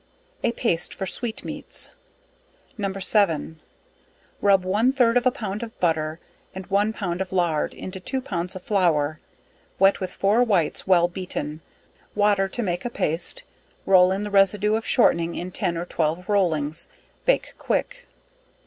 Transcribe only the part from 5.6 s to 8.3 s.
of butter, and one pound of lard into two